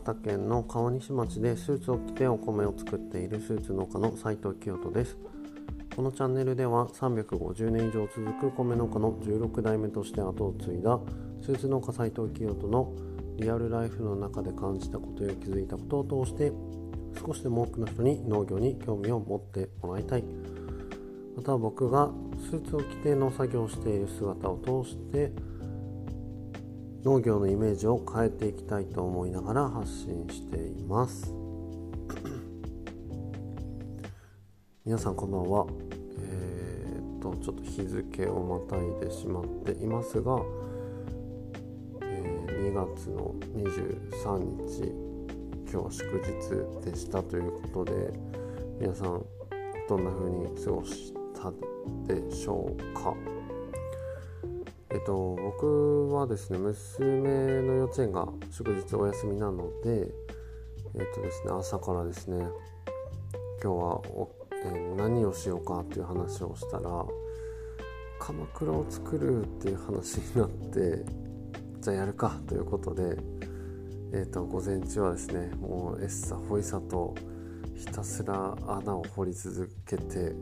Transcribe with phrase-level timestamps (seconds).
[0.00, 5.16] 形県の川西町でスーツを着てお米を作っているスーツ農家の斉藤清人です。
[5.94, 10.98] このチャンネルでは350年以上続く米農家の16代目として後を継いだ
[11.42, 12.92] スーツ農家斉藤清人の
[13.36, 16.50] リアルライフの中で感じたことや気づいたことを通して
[17.24, 20.24] 少しでも多くの人に農業に興味を持ってもらいたい。
[21.36, 22.10] また僕が
[22.50, 25.30] スーツを着て農作業をしている姿を通して
[27.04, 31.30] 農業のイメージを変えていきたいと思いながら発信しています。
[34.86, 35.66] 皆さんこんばんは。
[36.18, 40.40] えー、っとちょっと日付をまたいでしまっていますが、
[42.00, 44.84] えー、2月の23日
[45.70, 46.22] 今日は祝
[46.80, 48.14] 日でしたということで
[48.80, 49.22] 皆さん
[49.90, 51.52] どんな風に過ごした
[52.06, 53.14] でしょうか？
[54.94, 57.18] えっと、僕はですね娘
[57.62, 60.06] の幼稚園が祝日お休みなので
[60.94, 62.46] えっとですね朝からですね
[63.60, 64.00] 今日は、
[64.64, 67.04] えー、何をしようかっていう話をしたら
[68.20, 71.04] 鎌倉を作るっていう話になって
[71.82, 73.18] じゃあやるかということで
[74.12, 77.16] えっと午前中はですねもうエッサホイサと
[77.74, 80.36] ひたすら穴を掘り続けて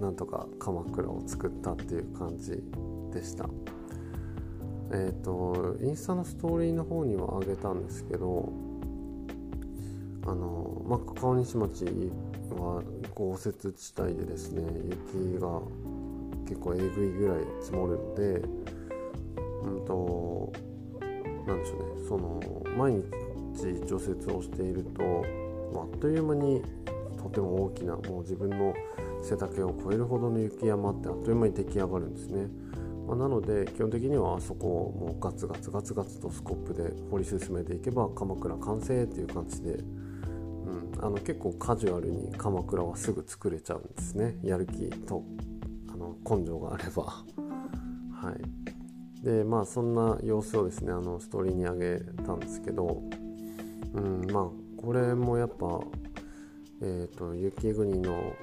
[0.00, 2.60] なんとか鎌倉を作ったっていう感じ
[3.12, 3.48] でした。
[4.94, 8.52] えっ、ー、とインスタのストーリーの方にはあげたんですけど
[10.24, 11.84] あの、まあ、川西町
[12.50, 12.82] は
[13.14, 14.62] 豪雪地帯でですね
[15.12, 15.60] 雪が
[16.46, 18.22] 結構えぐいぐらい積もるので
[19.64, 20.52] うんと
[21.46, 22.40] なんでしょうねその
[22.76, 25.24] 毎日除雪をしていると
[25.80, 26.62] あっという間に
[27.20, 28.72] とても大きなもう自分の
[29.22, 32.46] 背丈を超えるほどの雪山ってあっという間に出来上がるんですね。
[33.06, 45.22] まあ、なので基本的にはあそこをもうガツガツガツガツとスコップで掘り進めていけば鎌倉完成っていう感じで、うん、あの結構カジュアルに鎌倉はすぐ作れちゃうんですねやる気と
[45.92, 47.02] あの根性があれば。
[48.12, 48.40] はい
[49.22, 53.02] でまあそんな様子をですねあのストーリーにあげたんですけど、
[53.94, 55.80] うん、まあこれもやっぱ、
[56.82, 58.34] えーと雪国の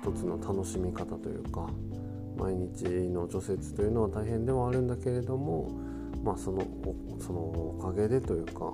[0.00, 1.68] 一つの楽しみ方というか
[2.40, 5.70] 毎日の除雪というのは大変ではあるんだけれども、
[6.24, 6.62] まあ、その
[7.20, 8.72] そのおかげでというか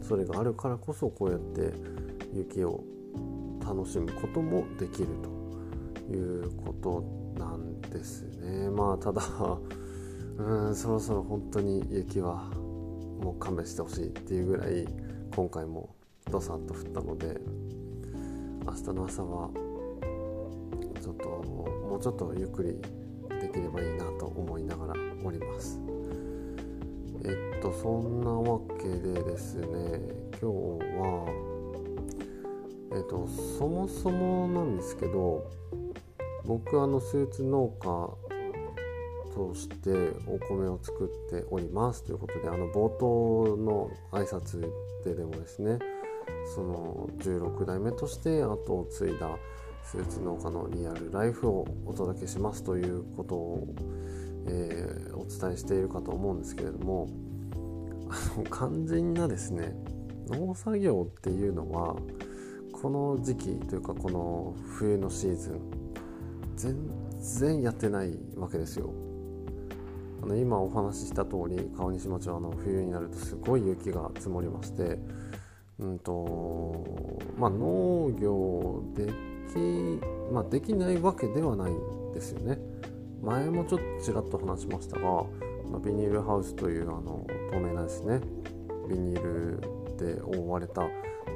[0.00, 1.72] それがあるからこそこうやって
[2.32, 2.84] 雪を
[3.60, 5.08] 楽しむこともできる
[6.06, 7.04] ということ
[7.38, 8.70] なんですね。
[8.70, 9.22] まあただ
[10.38, 12.50] うんそろそろ本当に雪は
[13.20, 14.86] もう勘弁してほしいっていうぐらい
[15.34, 15.90] 今回も
[16.30, 17.40] ドサッと降ったので
[18.64, 19.50] 明日の朝は
[21.02, 21.57] ちょっと
[21.98, 22.76] うちょっとゆっくり
[23.40, 25.80] できればいいなと思いながらおります。
[27.24, 29.66] えっとそんなわけでですね
[30.40, 30.46] 今日
[30.96, 31.26] は
[32.92, 35.44] えっとそもそもなんですけど
[36.44, 37.84] 僕あのスーツ農家
[39.34, 39.90] として
[40.26, 42.04] お米を作っております。
[42.04, 44.60] ということであの冒頭の挨拶
[45.04, 45.78] ででもですね
[46.54, 49.36] その16代目として後を継いだ
[49.90, 53.66] スーツ農家のリアルライフをお届けしますということを、
[54.46, 57.08] えー、お伝えしているかと思うんですけれども
[58.10, 59.72] あの肝心なですね
[60.28, 61.96] 農作業っていうのは
[62.70, 65.60] この時期というかこの冬のシーズン
[66.54, 66.76] 全
[67.18, 68.92] 然やってないわけですよ。
[70.22, 74.98] あの今お話しした通り川西町はあの冬になるとすごい雪が積もりまして、
[75.78, 79.12] うんとまあ、農業で,、
[80.32, 82.58] まあ、できないわけではないんですよね。
[83.22, 85.24] 前もちょっとちらっと話しましたが
[85.84, 88.20] ビニールハウスというあの透明なですね
[88.88, 89.60] ビニール
[89.96, 90.82] で覆われた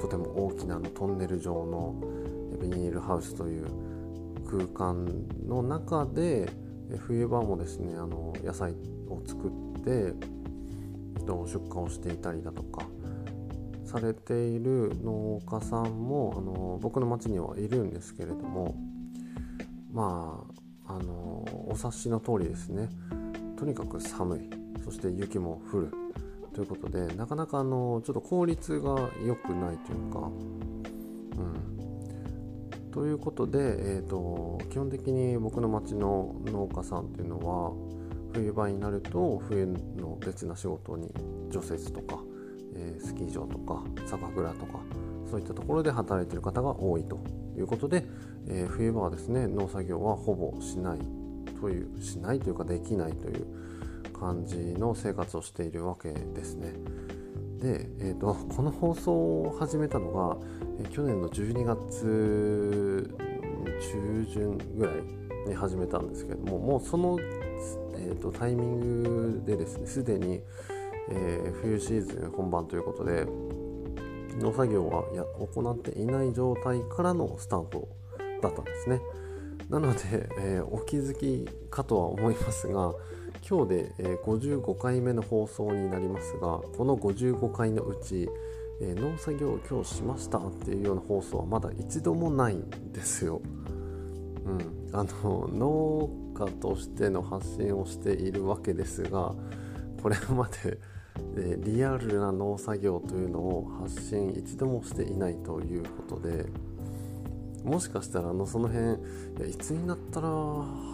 [0.00, 1.94] とても大きなのトンネル状の
[2.60, 3.66] ビニールハウスという
[4.48, 5.06] 空間
[5.46, 6.48] の中で
[6.98, 8.72] 冬場もですねあの野菜
[9.08, 10.14] を作って
[11.24, 12.86] 出荷をしていたりだとか
[13.84, 18.74] されている農家さんもあの僕の町にはいるんですけれども
[19.92, 20.44] ま
[20.86, 22.88] ああのお察しの通りですね。
[23.56, 24.50] とにかく寒い。
[24.84, 25.92] そして雪も降る。
[26.52, 32.90] ということでなかなかあのちょっと効率が良くないというかうん。
[32.90, 37.72] ということで、えーと、基本的に僕の町の農家さんっていうのは
[38.34, 41.10] 冬場になると冬の別な仕事に
[41.50, 42.22] 除雪とか
[42.74, 44.80] えー、スキー場とか酒蔵とか
[45.30, 47.18] そういったところで働いている方が多いと
[47.56, 48.04] いうことで、
[48.48, 50.98] えー、冬場はですね農作業はほぼしない
[51.60, 53.46] というしないというかできないという
[54.12, 56.74] 感じの生活をしているわけですね。
[57.60, 60.36] で、えーと、この放送を始めたのが、
[60.80, 63.16] えー、去年の12月
[63.80, 64.96] 中旬ぐらい
[65.46, 67.18] に始めたんですけれどももうその、
[67.96, 70.40] えーと、タイミングでですねすでに、
[71.10, 73.26] えー、冬シーズン本番ということで
[74.38, 77.88] 農作業はや行っていない状態からのスタート
[78.40, 79.00] だったんですね。
[79.68, 82.92] なので、えー、お気づきかとは思いますが
[83.48, 88.28] 今日で、えー、55回目の放送になりますがこの55回のうち、
[88.80, 93.40] えー、農作業を今日しましたっていうような放送はまだ一度もないんですよ。
[94.44, 99.34] うん、あの農家としての発信をしているわけですが
[100.02, 100.78] これまで、
[101.36, 106.46] えリアルな農作業というのを発信一度もしていないということで。
[107.64, 108.88] もしかしたらあのその辺い
[109.40, 110.28] やいつになったら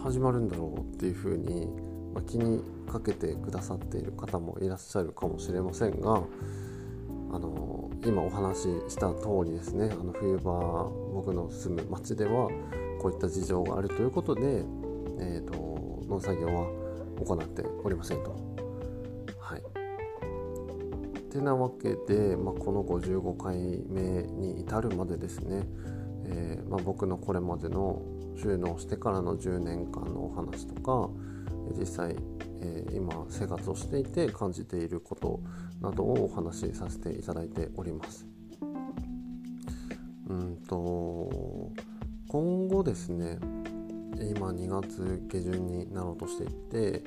[0.05, 1.67] 始まるんだろうっていうふうに、
[2.15, 6.23] ま、気にかけてくださっている方もいらっしゃるかもしれませんが
[7.31, 10.53] あの今お話しした通りですねあの冬場
[11.15, 12.49] 僕の住む町では
[13.01, 14.63] こういった事情があるということで、
[15.21, 16.67] えー、と農作業は
[17.25, 18.48] 行っておりませんと。
[21.29, 23.57] てなわけで、まあ、この55回
[23.89, 25.67] 目に至るまでですね
[26.31, 28.03] えー、まあ、僕のこれまでの
[28.37, 31.11] 収納してからの10年間のお話とか
[31.79, 32.17] 実際、
[32.61, 35.41] えー、今生活をしていて感じていること
[35.81, 38.27] などをお話しさせていただいております。
[40.29, 41.73] うんと
[42.29, 43.39] 今後ですね
[44.19, 47.03] 今2月下旬になろうとしていて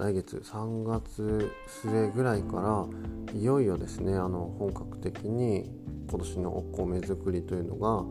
[0.00, 1.52] 来月3月
[1.82, 2.88] 末ぐらいか
[3.34, 5.70] らいよいよですねあの本格的に
[6.08, 8.02] 今年のお米作りというのが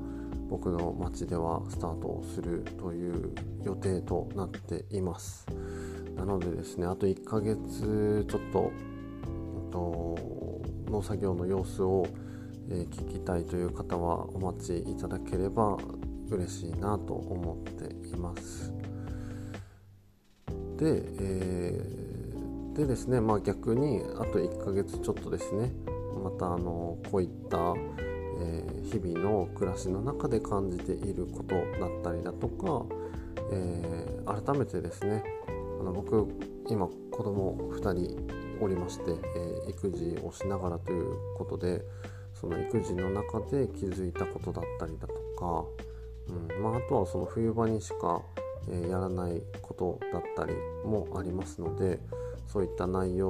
[0.51, 3.33] 僕の町ではスタートするという
[3.63, 5.47] 予定となっています。
[6.15, 8.71] なのでですねあと1ヶ月ちょっと
[9.71, 10.15] と
[10.91, 12.05] 農作業の様子を、
[12.69, 15.75] え、聞きたいという方はお待ちいただければ
[16.29, 18.78] 嬉しいなと思っています。
[20.79, 25.71] で、えー、でですねまあ逆にあと1ヶ月ちょっとですね
[26.23, 27.75] またあのこういった
[28.39, 32.85] えー、日々の暮らしの中で感じていることだったりだとか、
[33.51, 35.23] えー、改めてですね
[35.79, 36.27] あの僕
[36.69, 38.17] 今子供2人
[38.61, 39.11] おりまして、
[39.67, 41.81] え、育児をしながらということで
[42.33, 45.65] その育児の中で気づいたことだったりだとか、
[46.27, 48.21] うんまあ、あとはその冬場にしか、
[48.67, 50.53] えやらないことだったり
[50.85, 51.99] もありますので
[52.47, 53.29] そういった内容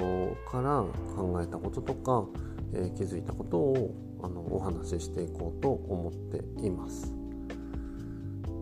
[0.50, 0.84] から
[1.14, 2.24] 考えたこととか、
[2.72, 7.12] え気づいたことをあのお話ししていこうと思っています。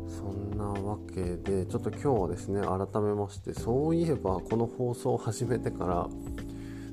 [0.09, 6.09] そんなわけでちょっと今日はですね改めましてそういえばこの放送を始めてから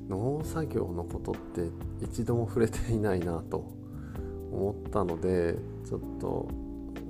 [0.08, 1.68] 農作業のことって
[2.04, 3.64] 一度も触れていないなと
[4.52, 6.48] 思ったのでちょっと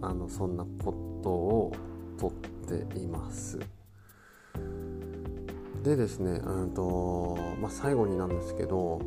[0.01, 1.73] あのそんなことを
[2.19, 3.59] とってています。
[5.83, 9.01] でですね、うんとまあ、最後になんですけど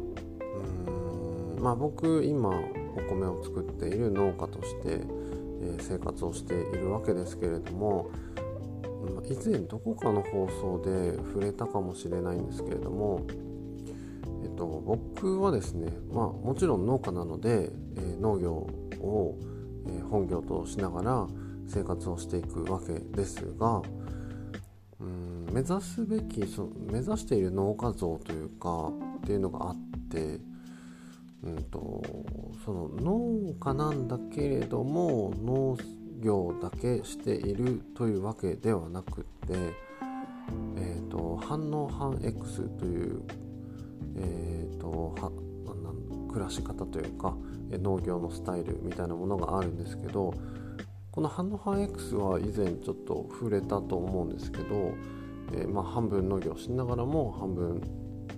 [1.58, 2.54] うんまあ、僕今お
[3.10, 5.02] 米を作っている農家として、
[5.62, 8.10] え、生活をしているわけですけれども
[9.30, 13.26] 以前どこかの放送で触れたかもしれないんですけれども、
[14.44, 19.38] えっと、僕はですね、まあ、もちろん農家なので、え、農業を、
[19.88, 21.28] え、本業としながら
[21.70, 23.82] 生活をしていくわけですが
[25.00, 29.76] うん目指すべきそ目指している農家像というかっていうのがあっ
[30.10, 30.40] て
[31.44, 32.04] うんと、
[32.66, 35.78] その農家なんだけれども農
[36.22, 39.54] 業だけしているというわけではなくて、
[40.76, 43.22] えーと、反応反 X という、
[44.18, 45.32] えーと、は
[46.30, 47.36] 暮らし方というか
[47.72, 50.34] 農業のスタイルみたいなものがあるんですけど
[51.20, 54.94] この反応反 X は以前ちょっと触れたと思うんですけど、
[55.52, 57.82] えー、まあ、半分農業しながらも半分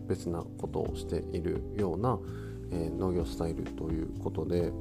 [0.07, 2.17] 別なことをしているような、
[2.71, 4.71] えー、農業スタイルということで、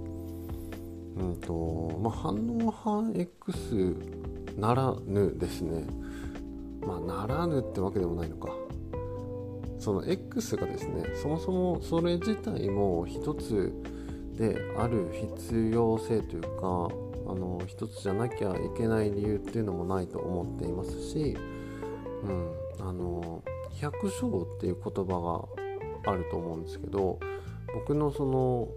[1.18, 3.94] うんとまあ、反応反 X
[4.56, 5.84] ならぬですね、
[6.80, 8.48] まあ、ならぬってわけでもないのか。
[9.78, 13.74] その X がですねそもそもそれ自体も一つ
[14.38, 21.36] である必要性というかあの一つじゃなきゃいけない理由っていうのもないと思っていますし、
[22.24, 23.44] うん、あの
[23.80, 25.48] 百姓っていう言葉
[26.04, 27.20] があると思うんですけど
[27.72, 28.68] 僕のその、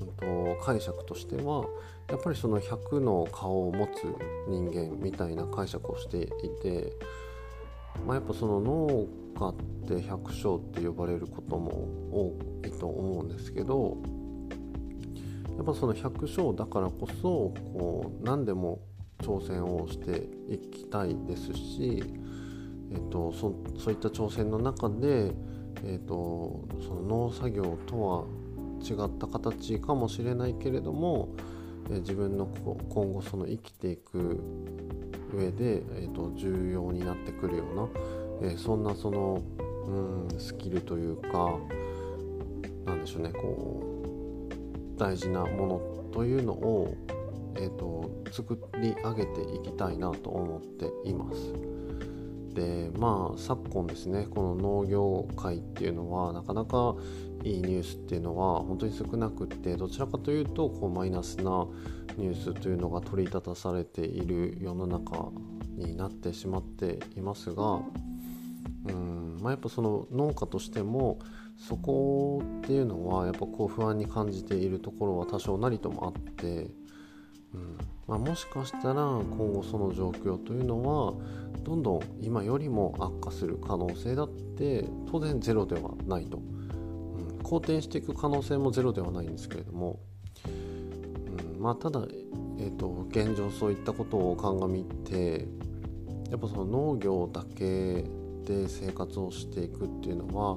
[0.00, 1.64] うんと、解釈としては
[2.10, 4.04] やっぱりその100の顔を持つ
[4.46, 6.92] 人間みたいな解釈をしていて、
[8.06, 9.06] まあ、やっぱその農
[9.38, 9.54] 家っ
[9.88, 11.70] て百姓って呼ばれることも
[12.12, 13.96] 多いと思うんですけど
[15.56, 18.80] やっぱその百姓だからこそこう何でも
[19.18, 22.02] 挑戦をしていきたいですし、
[22.92, 25.32] えーと、そそういった挑戦の中で、
[25.84, 28.24] えーと、その農作業とは
[28.82, 31.30] 違った形かもしれないけれども、
[31.90, 32.46] えー、自分の
[32.90, 34.42] 今後その生きていく
[35.32, 39.42] 上で、えーと、重要になってくるような、えー、そんなその、
[39.86, 41.58] うん、スキルというか
[42.84, 43.95] なんでしょうねこう
[44.96, 46.94] 大事なものというのを、
[47.56, 51.76] えーと、作り上げていきたいなと思っています。
[52.56, 56.96] でまあ昨今ですねこの農業界っていうのはなかなか
[57.44, 61.66] いいニュースっていうのは本当に少なくってどちらかというとこうマイナスな
[62.16, 65.30] ニュースというのが取り沙汰されている世の中
[65.76, 67.82] になってしまっていますが
[68.92, 71.18] うん、まあ、やっぱその農家としても
[71.56, 76.70] そこっていうのはやっぱこう不安に感じているところは多少なりともあって、
[77.54, 77.78] うん。
[78.06, 81.14] まあ、もしかしたら今後その状況というのは
[81.64, 89.98] どんどん今よりも悪化する可能性だって当然ゼロではないと、うん、好転していく可能性もゼロではないんですけれども、
[91.56, 92.04] うん、まあただ、
[92.58, 95.48] えーと、現状そういったことを鑑みて
[96.30, 98.04] やっぱその農業だけ
[98.46, 100.56] で生活をしていくっていうのは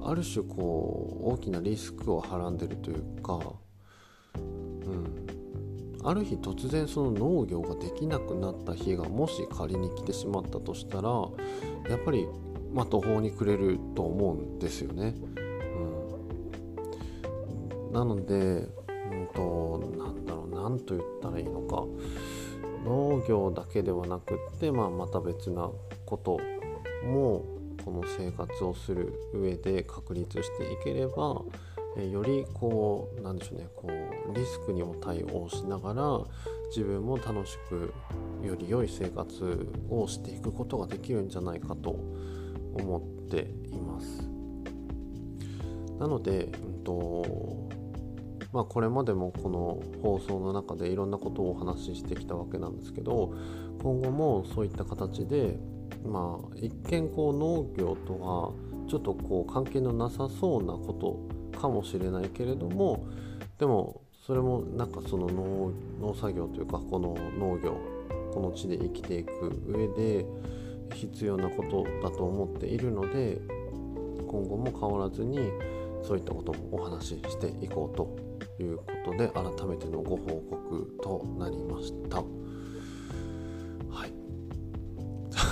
[0.00, 3.40] ある種こう大きなリスクをはらんでるというか、
[4.34, 5.26] うん、
[6.02, 11.10] ある日突然その農業ができなくなった日がもし仮に来てしまったとしたら
[11.90, 12.26] やっぱり、
[12.72, 15.14] まあ、途方に暮れると思うんですよね。
[17.86, 18.68] うん、なので、うん
[19.34, 21.84] と、なんだろう何と言ったらいいのか。
[22.84, 25.68] 農業だけではなくって、まあ、また別な
[26.04, 26.38] こと
[27.06, 27.44] も
[27.84, 31.42] この生活をする上で確立していければ
[31.98, 36.20] えよりこうなんでしょうねこうリスクにも対応しながら
[36.68, 37.92] 自分も楽しく
[38.42, 41.90] より良い生活をしていくことができるんじゃないかと
[42.74, 44.28] 思っています。
[45.98, 47.24] なので、うんと
[48.52, 53.34] まあ、これまでもこの放送の中でいろんなことをお話ししてきたわけなんですけど
[53.82, 55.58] 今後もそういった形で、
[56.04, 58.52] まあ、一見こう農業とは
[58.88, 60.92] ちょっとこう関係のなさそうなこ
[61.52, 63.06] とかもしれないけれども
[63.58, 67.76] でもそれもなんかその農農作業というかこの農業
[68.32, 70.26] この地で生きていく上で
[70.94, 73.40] 必要なことだと思っているので
[74.26, 75.38] 今後も変わらずに
[76.02, 82.22] そういったこともお話ししていこうということで改めてのご報告となりました。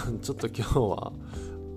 [0.22, 1.12] ちょっと今日は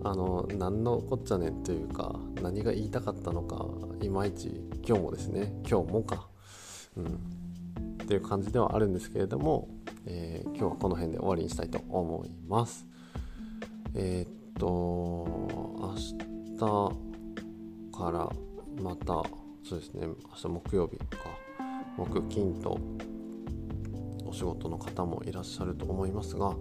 [0.04, 3.66] あの何のこっちゃねんというか何が言いたかったのか
[4.02, 6.28] いまいち今日もですね今日もか、
[6.96, 9.70] うん、っていう感じではあるんですけれども、
[10.06, 12.86] えー、今日はこの辺で終わりにしたいと思います。
[13.94, 14.68] えー、っと
[15.80, 15.96] 明
[16.58, 18.30] 日から
[18.82, 19.24] また
[19.64, 21.48] そうですね明日木曜日とか。
[21.98, 22.80] 木金と
[24.26, 26.56] お仕事の方もいらっしゃると思いますが、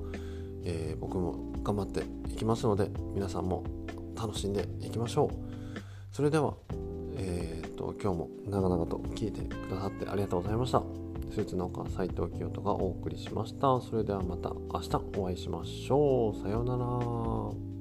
[0.65, 3.65] えー、僕も頑張っていきますので皆さんも
[4.17, 6.15] 楽しんでいきましょう。
[6.15, 6.55] それでは、
[7.19, 10.81] えーと、今日も長々と聞いてくださってありがとうございました。
[11.33, 13.81] スーツ農家斉藤清人がお送りしました。
[13.81, 16.41] それではまた明日お会いしましょう。
[16.41, 17.76] さようなら。